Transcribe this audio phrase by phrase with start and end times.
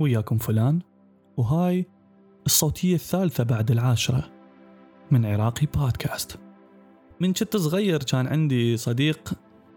[0.00, 0.80] وياكم فلان
[1.36, 1.86] وهاي
[2.46, 4.30] الصوتية الثالثة بعد العاشرة
[5.10, 6.38] من عراقي بودكاست.
[7.20, 9.32] من كنت صغير كان عندي صديق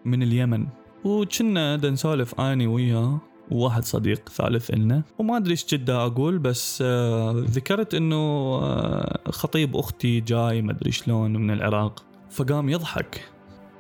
[0.06, 0.68] من اليمن
[1.04, 5.04] وكنا نسولف اني وياه وواحد صديق ثالث إلنا.
[5.20, 10.92] وما أدري إيش جدا أقول بس آه ذكرت إنه آه خطيب أختي جاي ما أدري
[10.92, 12.06] شلون من العراق.
[12.30, 13.30] فقام يضحك.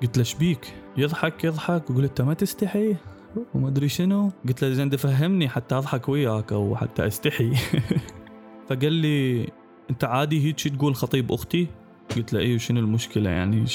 [0.01, 2.95] قلت له شبيك يضحك يضحك وقلت أنت ما تستحي.
[3.53, 4.31] وما أدري شنو.
[4.47, 7.51] قلت له زين تفهمني حتى أضحك وياك أو حتى أستحي.
[8.69, 9.47] فقال لي
[9.89, 11.67] أنت عادي هيك تقول خطيب أختي؟
[12.15, 13.65] قلت له إيه شنو المشكلة يعني؟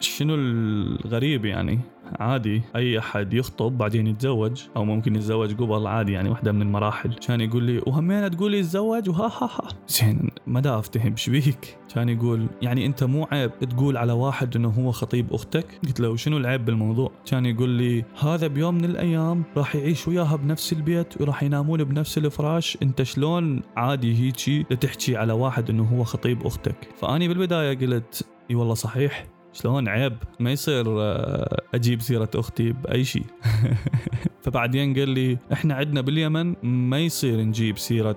[0.00, 1.80] شنو الغريب يعني؟
[2.20, 2.62] عادي.
[2.76, 7.14] أي أحد يخطب بعدين يتزوج أو ممكن يتزوج قبل عادي يعني واحدة من المراحل.
[7.14, 9.68] كان يقول لي وهمين تقول لي يتزوج؟ وها ها ها.
[9.88, 14.56] زين ما دا أفتهم إيش بيك؟ كان يقول يعني أنت مو عيب تقول على واحد
[14.56, 18.84] إنه هو خطيب أختك؟ قلت له شنو العيب بالموضوع؟ كان يقول لي هذا بيوم من
[18.84, 22.78] الأيام راح يعيش وياها بنفس البيت وراح ينامون بنفس الفراش.
[22.82, 28.54] أنت شلون عادي هيجي تحكي على واحد إنه هو خطيب أختك؟ فأني بالبداية قلت إي
[28.54, 29.35] والله صحيح.
[29.62, 33.26] شلون عيب؟ ما يصير آه، أجيب سيرة أختي بأي شيء.
[34.46, 38.16] فبعدين قال لي إحنا عندنا باليمن ما يصير نجيب سيرة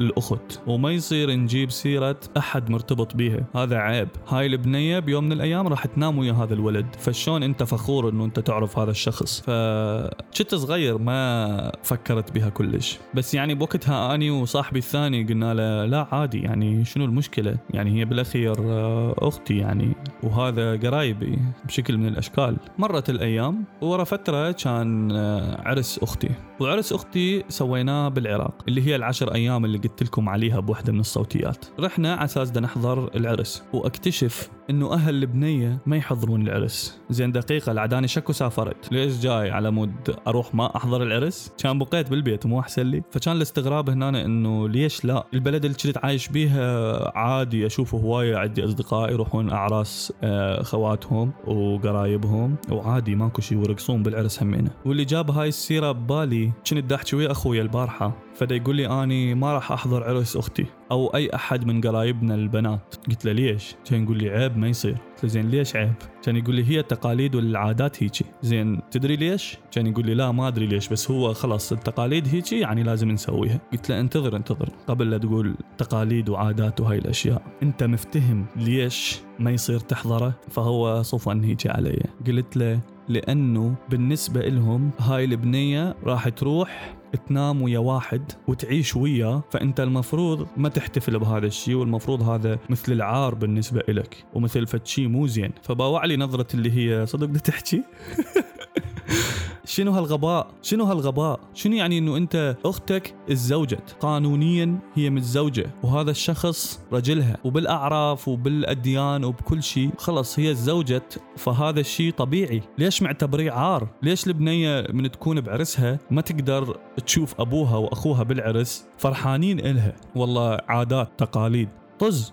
[0.00, 3.44] الأخت وما يصير نجيب سيرة أحد مرتبط بيها.
[3.54, 4.08] هذا عيب.
[4.28, 6.86] هاي البنية بيوم من الأيام راح تنام ويا هذا الولد.
[6.98, 12.98] فشلون أنت فخور إنه أنت تعرف هذا الشخص؟ فكنت صغير ما فكرت بها كلش.
[13.14, 18.04] بس يعني بوقتها أني وصاحبي الثاني قلنا له لا عادي يعني شنو المشكلة؟ يعني هي
[18.04, 19.92] بالأخير آه، أختي يعني.
[20.22, 22.56] وهذا قرايبي بشكل من الأشكال.
[22.78, 26.30] مرت الأيام ورا فترة كان آه، عرس أختي.
[26.60, 31.64] وعرس أختي سويناه بالعراق اللي هي العشر أيام اللي قلت لكم عليها بوحدة من الصوتيات.
[31.80, 37.00] رحنا على أساس نحضر العرس وأكتشف إنه أهل البنية ما يحضرون العرس.
[37.10, 38.92] زين دقيقة لعد أني شكو سافرت.
[38.92, 43.02] ليش جاي على مود أروح ما أحضر العرس؟ كان بقيت بالبيت مو أحسن لي.
[43.10, 48.64] فكان الاستغراب هنا إنه ليش لا؟ البلد اللي كنت عايش بيها عادي أشوف هواية عندي
[48.64, 52.56] أصدقاء يروحون أعراس آه، خواتهم وقرايبهم.
[52.70, 54.70] وعادي ماكو شيء ويرقصون بالعرس همينه.
[54.84, 58.12] واللي جاب هاي السيرة ببالي كنت أحكي ويا أخوي البارحة.
[58.34, 62.94] فدا يقول لي أني ما راح أحضر عرس أختي أو أي أحد من قرايبنا البنات.
[63.08, 64.92] قلت له ليش؟ كان يقول لي عيب ما يصير.
[64.92, 68.24] قلت له زين ليش عيب؟ كان يقول لي هي التقاليد والعادات هيجي.
[68.42, 72.60] زين تدري ليش؟ كان يقول لي لا ما أدري ليش بس هو خلاص التقاليد هيجي
[72.60, 73.60] يعني لازم نسويها.
[73.72, 74.68] قلت له انتظر انتظر.
[74.86, 77.42] قبل لا تقول تقاليد وعادات وهاي الأشياء.
[77.62, 82.02] أنت مفتهم ليش ما يصير تحضره؟ فهو صفن هيجي علي.
[82.26, 89.80] قلت له لأنه بالنسبة لهم هاي البنية راح تروح تنام ويا واحد وتعيش وياه فأنت
[89.80, 95.50] المفروض ما تحتفل بهذا الشيء والمفروض هذا مثل العار بالنسبة لك ومثل فد مو زين.
[95.62, 97.82] فباوع لي نظرة اللي هي صدق بدها تحكي؟
[99.66, 106.80] شنو هالغباء؟ شنو هالغباء؟ شنو يعني إنه أنت أختك اتزوجت؟ قانونيا هي متزوجة وهذا الشخص
[106.92, 109.90] رجلها وبالأعراف وبالأديان وبكل شيء.
[109.98, 112.62] خلص هي تزوجت فهذا الشيء طبيعي.
[112.78, 116.76] ليش معتبريه عار؟ ليش البنية من تكون بعرسها ما تقدر
[117.06, 121.68] تشوف أبوها وأخوها بالعرس فرحانين إلها؟ والله عادات تقاليد.
[121.98, 122.32] طز.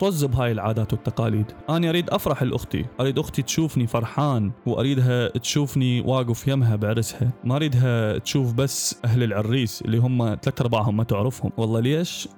[0.00, 1.46] طز بهاي العادات والتقاليد.
[1.70, 7.30] أنا أريد أفرح لأختي أريد أختي تشوفني فرحان وأريدها تشوفني واقف يمها بعرسها.
[7.44, 11.52] ما أريدها تشوف بس أهل العريس اللي هم ثلاث أرباعهم ما تعرفهم.
[11.56, 12.28] والله ليش؟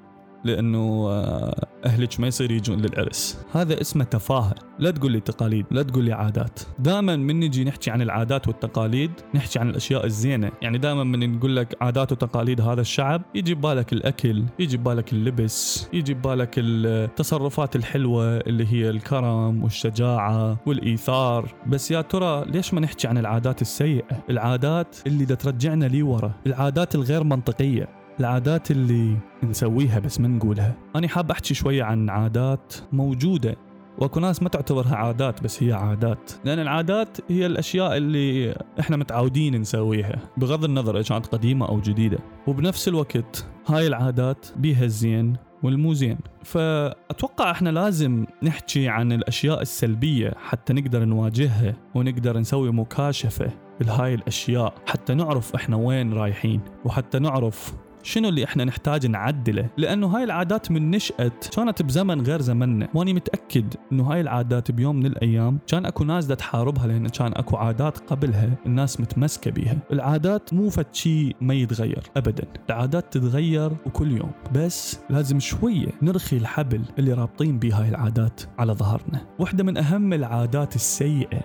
[0.45, 3.39] لأنه آه، أهلك ما يصير يجون للعرس.
[3.53, 4.55] هذا اسمه تفاهة.
[4.79, 6.61] لا تقول لي تقاليد لا تقول لي عادات.
[6.79, 10.51] دائما من نجي نحكي عن العادات والتقاليد نحكي عن الأشياء الزينة.
[10.63, 15.89] يعني دائما من نقول لك عادات وتقاليد هذا الشعب يجي ببالك الأكل يجي ببالك اللبس
[15.93, 21.55] يجي ببالك التصرفات الحلوة اللي هي الكرم والشجاعة والإيثار.
[21.67, 26.95] بس يا ترى ليش ما نحكي عن العادات السيئة؟ العادات اللي ترجعنا لي ورا العادات
[26.95, 28.02] الغير منطقية.
[28.21, 30.75] العادات اللي نسويها بس ما نقولها.
[30.97, 33.57] أنا حاب أحكي شوية عن عادات موجودة
[33.99, 36.33] وأكو ناس ما تعتبرها عادات بس هي عادات.
[36.45, 42.19] لأن العادات هي الأشياء اللي إحنا متعودين نسويها بغض النظر إذا كانت قديمة أو جديدة.
[42.47, 46.19] وبنفس الوقت هاي العادات بيها الزين والمو زين.
[46.45, 53.51] فأتوقع إحنا لازم نحكي عن الأشياء السلبية حتى نقدر نواجهها ونقدر نسوي مكاشفة
[53.81, 60.07] لهاي الأشياء حتى نعرف إحنا وين رايحين وحتى نعرف شنو اللي إحنا نحتاج نعدله؟ لأنه
[60.07, 62.89] هاي العادات من نشأت كانت بزمن غير زمننا.
[62.95, 67.33] وأني متأكد إنه هاي العادات بيوم من الأيام كان أكو ناس دا تحاربها لأن كان
[67.33, 69.79] أكو عادات قبلها الناس متمسكة بيها.
[69.93, 72.45] العادات مو فد شيء ما يتغير ابدا.
[72.69, 74.31] العادات تتغير وكل يوم.
[74.55, 79.27] بس لازم شوية نرخي الحبل اللي رابطين بيه هاي العادات على ظهرنا.
[79.39, 81.41] واحدة من أهم العادات السيئة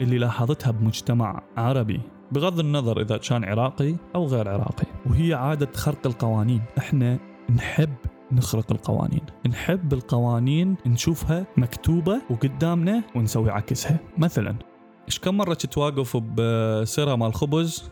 [0.00, 2.00] اللي لاحظتها بمجتمع عربي
[2.32, 4.86] بغض النظر إذا كان عراقي أو غير عراقي.
[5.06, 6.62] وهي عادة خرق القوانين.
[6.78, 7.18] إحنا
[7.56, 7.94] نحب
[8.32, 9.22] نخرق القوانين.
[9.48, 13.98] نحب القوانين نشوفها مكتوبة وقدامنا ونسوي عكسها.
[14.18, 14.56] مثلا
[15.08, 17.90] إيش كم مرة كنت واقف بسرة مال خبز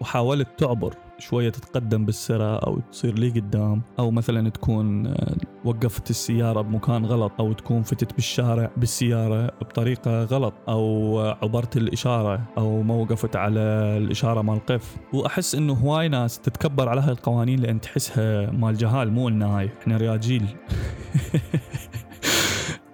[0.00, 6.60] وحاولت تعبر؟ شوية تتقدم بالسرة أو تصير لي قدام أو مثلا تكون آه، وقفت السيارة
[6.60, 13.36] بمكان غلط أو تكون فتت بالشارع بالسيارة بطريقة غلط أو عبرت الإشارة أو ما وقفت
[13.36, 13.60] على
[13.98, 14.96] الإشارة مال قف.
[15.12, 19.70] وأحس إنه هواي ناس تتكبر على هاي القوانين لأن تحسها مال جهال مو لنا هاي
[19.82, 20.46] إحنا رياجيل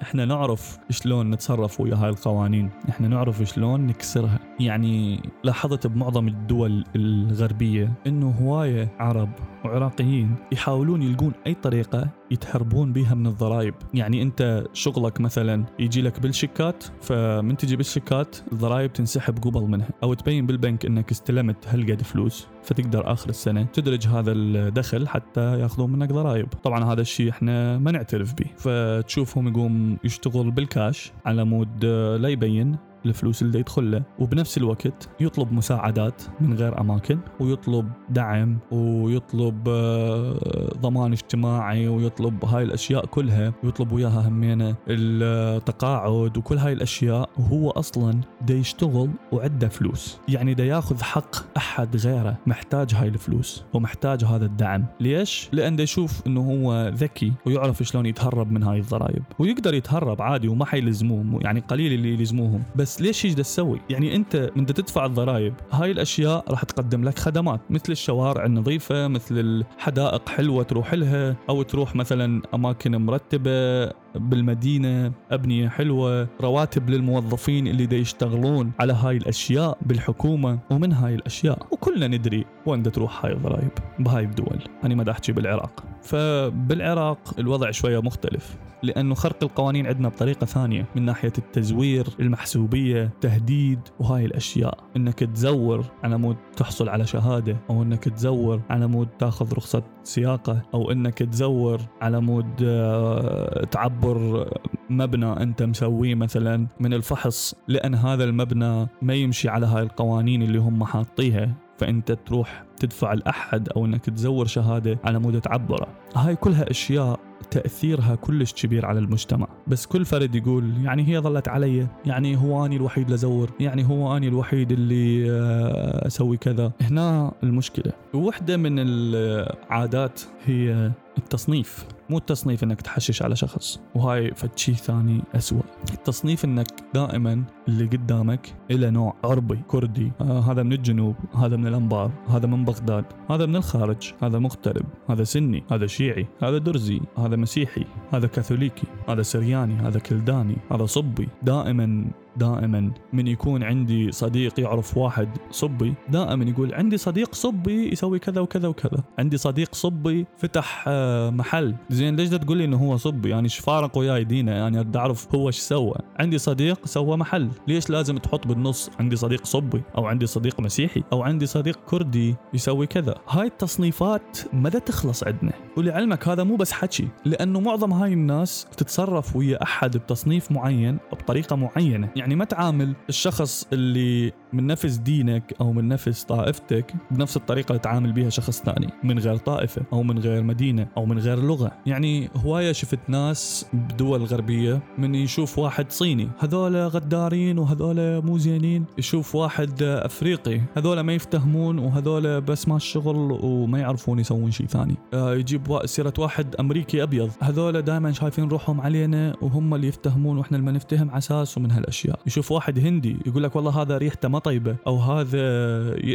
[0.03, 2.71] إحنا نعرف شلون نتصرف ويا هاي القوانين.
[2.89, 4.48] إحنا نعرف شلون نكسرها.
[4.61, 9.29] يعني لاحظت بمعظم الدول الغربية إنه هواية عرب
[9.65, 13.75] وعراقيين يحاولون يلقون أي طريقة يتهربون بها من الضرائب.
[13.95, 20.15] يعني أنت شغلك مثلا يجي لك بالشيكات فمن تجي بالشيكات الضرائب تنسحب قبل منها أو
[20.15, 26.13] تبين بالبنك إنك استلمت هالقد فلوس فتقدر آخر السنة تدرج هذا الدخل حتى يأخذون منك
[26.13, 26.49] ضرائب.
[26.65, 28.47] طبعا هذا الشيء إحنا ما نعترف به.
[28.57, 31.85] فتشوفهم يقوم يشتغل بالكاش على مود
[32.21, 32.77] لا يبين
[33.07, 34.03] الفلوس اللي يدخل له.
[34.19, 42.63] وبنفس الوقت يطلب مساعدات من غير أماكن ويطلب دعم ويطلب آه، ضمان اجتماعي ويطلب هاي
[42.63, 43.53] الأشياء كلها.
[43.65, 47.31] ويطلب وياها همينه التقاعد وكل هاي الأشياء.
[47.39, 50.19] وهو أصلا دا يشتغل وعنده فلوس.
[50.29, 54.87] يعني دا ياخذ حق أحد غيره محتاج هاي الفلوس ومحتاج هذا الدعم.
[55.01, 59.23] ليش؟ لأن دا يشوف إنه هو ذكي ويعرف شلون يتهرب من هاي الضرائب.
[59.39, 62.63] ويقدر يتهرب عادي وما حيلزموه يعني قليل اللي يلزموهم.
[62.77, 67.61] بس ليش إيش تسوي؟ يعني انت من تدفع الضرائب هاي الأشياء راح تقدم لك خدمات
[67.71, 75.69] مثل الشوارع النظيفة مثل الحدائق حلوة تروح لها أو تروح مثلا أماكن مرتبة بالمدينة أبنية
[75.69, 82.45] حلوة رواتب للموظفين اللي دا يشتغلون على هاي الأشياء بالحكومة ومن هاي الأشياء وكلنا ندري
[82.67, 84.63] وين دا تروح هاي الضرائب بهاي الدول.
[84.85, 85.85] أنا ما أحكي بالعراق.
[86.03, 88.57] فبالعراق الوضع شوية مختلف.
[88.83, 94.79] لأنه خرق القوانين عندنا بطريقة ثانية من ناحية التزوير المحسوبية تهديد وهاي الأشياء.
[94.97, 100.63] إنك تزور على مود تحصل على شهادة أو إنك تزور على مود تاخذ رخصة سياقة
[100.75, 104.49] أو إنك تزور على مود آه، تعبر
[104.91, 107.55] مبنى أنت مسويه مثلا من الفحص.
[107.69, 111.55] لأن هذا المبنى ما يمشي على هاي القوانين اللي هم حاطيها.
[111.79, 115.87] فأنت تروح تدفع الأحد أو إنك تزور شهادة على مود تعبره.
[116.17, 117.21] هاي كلها أشياء
[117.51, 119.49] تأثيرها كلش كبير على المجتمع.
[119.67, 121.87] بس كل فرد يقول يعني هي ظلت علي.
[122.07, 126.73] يعني هو أني الوحيد لزور يعني هو أني الوحيد اللي آه، أسوي كذا.
[126.81, 127.93] هنا المشكلة.
[128.15, 135.63] وحدة من العادات هي التصنيف مو التصنيف إنك تحشش على شخص وهاي فد ثاني اسوء
[135.93, 141.67] التصنيف إنك دائما اللي قدامك إلى نوع عربي كردي آه هذا من الجنوب هذا من
[141.67, 147.01] الأنبار هذا من بغداد هذا من الخارج هذا مغترب هذا سني هذا شيعي هذا درزي
[147.19, 151.29] هذا مسيحي هذا كاثوليكي هذا سرياني هذا كلداني هذا صبي.
[151.43, 152.05] دائما
[152.39, 158.41] دائما من يكون عندي صديق يعرف واحد صبي دائما يقول عندي صديق صبي يسوي كذا
[158.41, 159.05] وكذا وكذا.
[159.19, 161.75] عندي صديق صبي فتح آه، محل.
[161.91, 165.35] زين ليش تقول لي إنه هو صبي؟ يعني إيش فارق وياي دينا يعني بدي أعرف
[165.35, 165.95] هو إيش سوى.
[166.21, 167.49] عندي صديق سوى محل.
[167.69, 172.37] ليش لازم تحط بالنص عندي صديق صبي؟ أو عندي صديق مسيحي؟ أو عندي صديق كردي
[172.55, 173.15] يسوي كذا.
[173.29, 175.53] هاي التصنيفات مدى تخلص عندنا.
[175.77, 177.09] ولعلمك هذا مو بس حكي.
[177.25, 182.09] لأنه معظم هاي الناس تتصرف ويا أحد بتصنيف معين بطريقة معينة.
[182.17, 187.79] يعني ما تعامل الشخص اللي من نفس دينك أو من نفس طائفتك بنفس الطريقة اللي
[187.79, 191.73] تعامل بها شخص ثاني من غير طائفة أو من غير مدينة أو من غير لغة.
[191.87, 198.85] يعني هواية شفت ناس بدول غربية من يشوف واحد صيني هذول غدارين وهذول مو زينين.
[198.99, 204.97] يشوف واحد أفريقي هذول ما يفتهمون وهذول بس ما الشغل وما يعرفون يسوون شيء ثاني.
[205.15, 210.57] آه، يجيب سيره واحد أمريكي أبيض هذول دائما شايفين روحهم علينا وهم اللي يفتهمون وإحنا
[210.57, 212.21] اللي ما نفتهم على أساس ومن هالأشياء.
[212.27, 215.39] يشوف واحد هندي يقول لك والله هذا ريحته طيبه أو هذا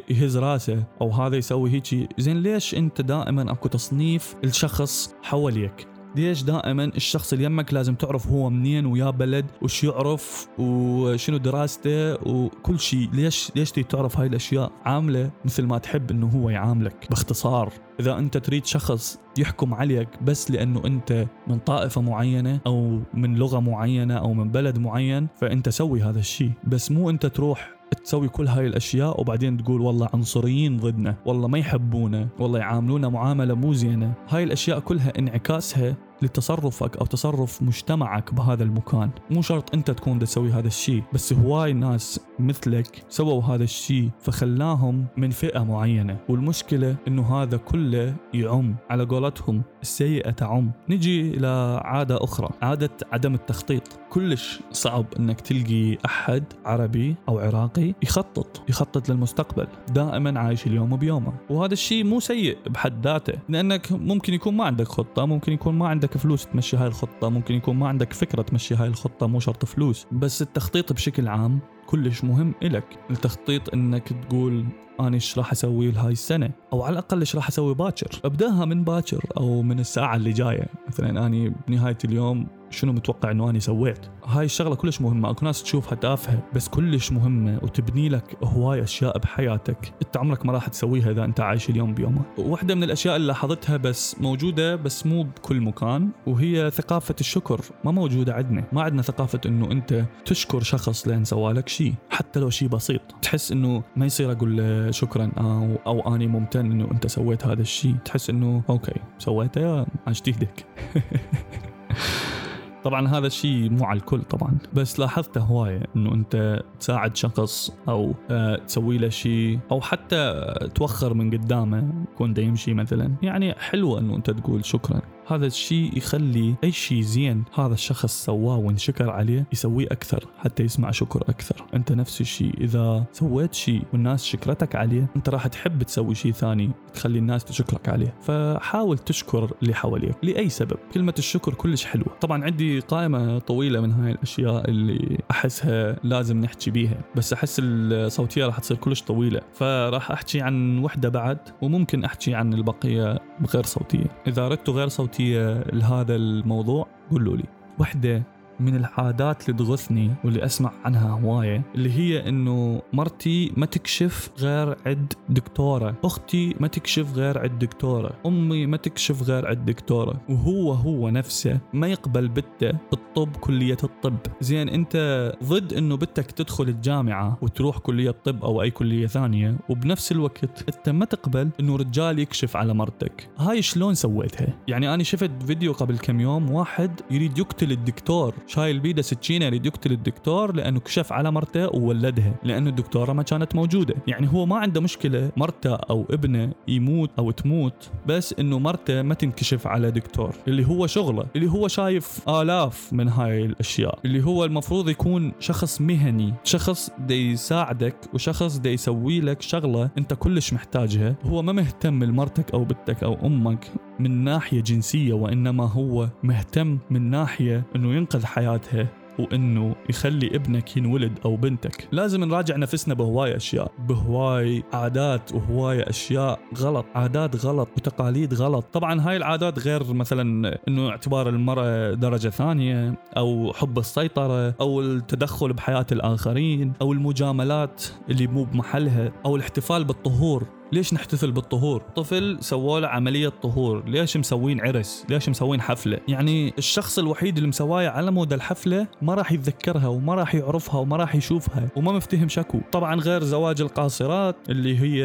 [0.09, 2.09] يهز راسه أو هذا يسوي هيجي.
[2.17, 8.27] زين ليش أنت دائما أكو تصنيف الشخص حواليك؟ ليش دائما الشخص اللي يمك لازم تعرف
[8.27, 14.27] هو منين ويا بلد وش يعرف وشنو دراسته وكل شيء؟ ليش ليش تريد تعرف هاي
[14.27, 17.07] الأشياء؟ عاملة مثل ما تحب إنه هو يعاملك.
[17.09, 23.35] باختصار إذا أنت تريد شخص يحكم عليك بس لأنه أنت من طائفة معينة أو من
[23.35, 26.51] لغة معينة أو من بلد معين فأنت سوي هذا الشيء.
[26.67, 31.57] بس مو أنت تروح تسوي كل هاي الأشياء وبعدين تقول والله عنصريين ضدنا والله ما
[31.57, 34.13] يحبونا والله يعاملونا معاملة مو زينة.
[34.29, 39.09] هاي الأشياء كلها انعكاسها لتصرفك أو تصرف مجتمعك بهذا المكان.
[39.31, 45.05] مو شرط أنت تكون تسوي هذا الشيء بس هواي ناس مثلك سووا هذا الشيء فخلاهم
[45.17, 46.17] من فئة معينة.
[46.29, 50.71] والمشكلة إنه هذا كله يعم على قولتهم السيئة تعم.
[50.89, 53.99] نجي إلى عادة أخرى عادة عدم التخطيط.
[54.09, 61.33] كلش صعب إنك تلقي أحد عربي أو عراقي يخطط يخطط للمستقبل دائما عايش اليوم بيومه.
[61.49, 65.87] وهذا الشيء مو سيء بحد ذاته لأنك ممكن يكون ما عندك خطة ممكن يكون ما
[65.87, 69.65] عندك فلوس تمشي هاي الخطة ممكن يكون ما عندك فكرة تمشي هاي الخطة مو شرط
[69.65, 70.07] فلوس.
[70.11, 74.65] بس التخطيط بشكل عام كلش مهم إلك التخطيط إنك تقول
[74.99, 78.83] أنا إيش راح أسوي لهاي السنة؟ أو على الأقل إيش راح أسوي باكر؟ أبداها من
[78.83, 80.65] باكر أو من الساعة اللي جاية.
[80.87, 85.29] مثلا اني بنهاية اليوم شنو متوقع إنه اني سويت؟ هاي الشغلة كلش مهمة.
[85.29, 90.53] أكو ناس تشوفها تافهة بس كلش مهمة وتبني لك هواي أشياء بحياتك أنت عمرك ما
[90.53, 95.05] راح تسويها إذا أنت عايش اليوم بيومه واحدة من الأشياء اللي لاحظتها بس موجودة بس
[95.05, 97.61] مو بكل مكان وهي ثقافة الشكر.
[97.85, 98.63] ما موجودة عندنا.
[98.71, 101.82] ما عندنا ثقافة إنه أنت تشكر شخص لين سوالك شيء.
[102.09, 103.01] حتى لو شيء بسيط.
[103.21, 107.61] تحس إنه ما يصير أقول له شكرا أو أو أني ممتن إنه أنت سويت هذا
[107.61, 110.65] الشيء تحس إنه okay سويته عشت إيدك.
[112.83, 114.57] طبعا هذا الشيء مو على الكل طبعا.
[114.73, 121.13] بس لاحظته هواية إنه أنت تساعد شخص أو آه تسوي له شيء أو حتى توخر
[121.13, 123.11] من قدامه يكون دا يمشي مثلا.
[123.21, 125.01] يعني حلوة إنه أنت تقول شكرا.
[125.27, 130.91] هذا الشيء يخلي أي شيء زين هذا الشخص سواه وانشكر عليه يسويه أكثر حتى يسمع
[130.91, 131.65] شكر أكثر.
[131.73, 136.71] أنت نفس الشيء إذا سويت شيء والناس شكرتك عليه أنت راح تحب تسوي شيء ثاني
[136.93, 138.13] تخلي الناس تشكرك عليه.
[138.21, 140.77] فحاول تشكر اللي حواليك لأي سبب.
[140.93, 142.17] كلمة الشكر كلش حلوة.
[142.21, 148.45] طبعا عندي قائمة طويلة من هاي الأشياء اللي أحسها لازم نحكي بيها بس أحس الصوتية
[148.45, 149.41] راح تصير كلش طويلة.
[149.53, 154.05] فراح أحكي عن وحدة بعد وممكن أحكي عن البقية بغير صوتية.
[154.27, 157.45] إذا اردتوا غير صوتية لهذا الموضوع قولوا لي.
[157.79, 158.23] وحدة
[158.59, 164.75] من العادات اللي تغثني واللي أسمع عنها هواية اللي هي إنه مرتي ما تكشف غير
[164.85, 170.71] عند دكتورة أختي ما تكشف غير عند دكتورة أمي ما تكشف غير عند دكتورة وهو
[170.71, 174.17] هو نفسه ما يقبل بنته الطب كلية الطب.
[174.41, 180.11] زين أنت ضد إنه بنتك تدخل الجامعة وتروح كلية طب أو أي كلية ثانية وبنفس
[180.11, 183.29] الوقت أنت ما تقبل إنه رجال يكشف على مرتك.
[183.37, 188.35] هاي شلون سويتها؟ يعني أنا شفت فيديو قبل كم يوم واحد يريد يقتل الدكتور.
[188.47, 193.55] شايل بيده سكينه يريد يقتل الدكتور لأنه كشف على مرته وولدها لأنه الدكتورة ما كانت
[193.55, 193.95] موجودة.
[194.07, 199.13] يعني هو ما عنده مشكلة مرته أو ابنه يموت أو تموت بس إنه مرته ما
[199.13, 200.35] تنكشف على دكتور.
[200.47, 203.99] اللي هو شغله اللي هو شايف آلاف من هاي الأشياء.
[204.05, 210.13] اللي هو المفروض يكون شخص مهني شخص دي يساعدك وشخص دي يسوي لك شغلة أنت
[210.13, 211.15] كلش محتاجها.
[211.23, 217.09] هو ما مهتم لمرتك أو بنتك أو أمك من ناحية جنسية وإنما هو مهتم من
[217.09, 218.87] ناحية إنه ينقذ حياتها
[219.19, 221.87] وإنه يخلي ابنك ينولد أو بنتك.
[221.91, 223.71] لازم نراجع نفسنا بهواي أشياء.
[223.79, 226.85] بهواي عادات وهواي أشياء غلط.
[226.95, 228.65] عادات غلط وتقاليد غلط.
[228.73, 235.53] طبعا هاي العادات غير مثلا إنه اعتبار المرأة درجة ثانية أو حب السيطرة أو التدخل
[235.53, 240.43] بحياة الآخرين أو المجاملات اللي مو بمحلها أو الاحتفال بالطهور.
[240.73, 246.53] ليش نحتفل بالطهور؟ طفل سووا له عملية طهور ليش مسوين عرس؟ ليش مسوين حفلة؟ يعني
[246.57, 251.15] الشخص الوحيد اللي مسواية على موده الحفلة ما راح يتذكرها وما راح يعرفها وما راح
[251.15, 255.03] يشوفها وما مفتهم شكو طبعا غير زواج القاصرات اللي هي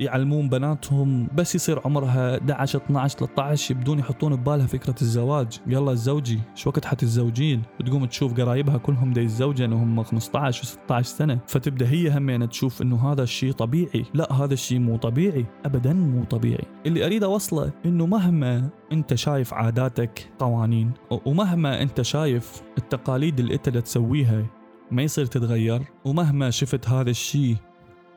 [0.00, 5.58] يعلمون بناتهم بس يصير عمرها 11 12 13 يبدون يحطون ببالها فكرة الزواج.
[5.66, 11.16] يلا تزوجي شو وقت حتتزوجين وتقوم تشوف قرايبها كلهم دي يتزوجن وهم 15 و 16
[11.16, 11.38] سنة.
[11.46, 14.04] فتبدأ هي همين تشوف إنه هذا الشيء طبيعي.
[14.14, 16.64] لا هذا الشيء مو طبيعي ابدا مو طبيعي.
[16.86, 20.92] اللي أريد أوصله إنه مهما أنت شايف عاداتك قوانين
[21.26, 24.46] ومهما أنت شايف التقاليد اللي أنت تسويها
[24.90, 27.56] ما يصير تتغير ومهما شفت هذا الشيء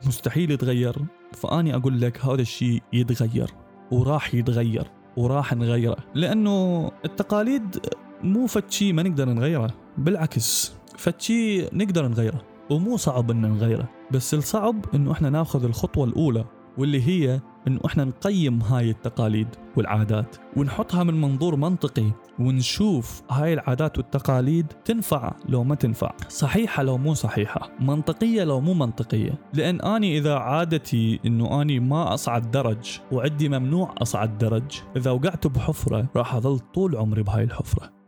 [0.08, 0.96] مستحيل يتغير
[1.34, 3.52] فأني أقول لك هذا الشيء يتغير
[3.92, 5.98] وراح يتغير وراح نغيره.
[6.16, 7.80] لأنه التقاليد
[8.24, 13.90] مو فتشي ما نقدر نغيره بالعكس فتشي نقدر نغيره ومو صعب إن نغيره.
[14.12, 16.46] بس الصعب إنه إحنا ناخذ الخطوة الأولى
[16.80, 23.98] واللي هي انه إحنا نقيم هاي التقاليد والعادات ونحطها من منظور منطقي ونشوف هاي العادات
[23.98, 26.12] والتقاليد تنفع لو ما تنفع.
[26.30, 29.32] صحيحة لو مو صحيحة منطقية لو مو منطقية.
[29.54, 35.48] لأن أني إذا عادتي أنه أني ما أصعد درج وعندي ممنوع أصعد درج إذا وقعت
[35.48, 37.99] بحفرة راح أظل طول عمري بهاي الحفرة.